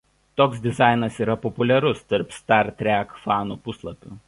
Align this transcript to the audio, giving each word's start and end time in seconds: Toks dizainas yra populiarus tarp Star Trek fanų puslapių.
Toks 0.39 0.61
dizainas 0.63 1.19
yra 1.25 1.35
populiarus 1.43 2.01
tarp 2.15 2.35
Star 2.39 2.73
Trek 2.81 3.15
fanų 3.27 3.63
puslapių. 3.69 4.19